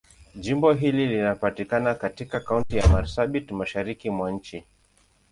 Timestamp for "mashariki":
3.51-4.09